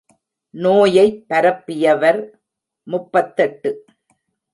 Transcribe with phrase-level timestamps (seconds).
[0.53, 2.19] நோயைப் பரப்பியவர்
[2.87, 3.71] முப்பத்தெட்டு.